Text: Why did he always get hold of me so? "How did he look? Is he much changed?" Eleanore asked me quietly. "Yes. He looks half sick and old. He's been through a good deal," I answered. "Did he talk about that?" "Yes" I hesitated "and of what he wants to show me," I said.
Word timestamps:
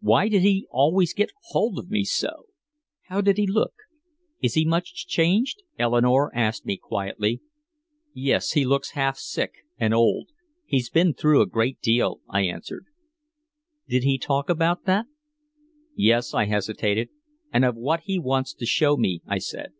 Why 0.00 0.30
did 0.30 0.40
he 0.40 0.66
always 0.70 1.12
get 1.12 1.28
hold 1.48 1.78
of 1.78 1.90
me 1.90 2.04
so? 2.04 2.46
"How 3.02 3.20
did 3.20 3.36
he 3.36 3.46
look? 3.46 3.74
Is 4.42 4.54
he 4.54 4.64
much 4.64 5.06
changed?" 5.06 5.62
Eleanore 5.78 6.34
asked 6.34 6.64
me 6.64 6.78
quietly. 6.78 7.42
"Yes. 8.14 8.52
He 8.52 8.64
looks 8.64 8.92
half 8.92 9.18
sick 9.18 9.52
and 9.76 9.92
old. 9.92 10.30
He's 10.64 10.88
been 10.88 11.12
through 11.12 11.42
a 11.42 11.46
good 11.46 11.80
deal," 11.82 12.22
I 12.30 12.44
answered. 12.46 12.86
"Did 13.86 14.04
he 14.04 14.16
talk 14.16 14.48
about 14.48 14.86
that?" 14.86 15.04
"Yes" 15.94 16.32
I 16.32 16.46
hesitated 16.46 17.10
"and 17.52 17.62
of 17.62 17.74
what 17.76 18.04
he 18.04 18.18
wants 18.18 18.54
to 18.54 18.64
show 18.64 18.96
me," 18.96 19.20
I 19.26 19.36
said. 19.36 19.74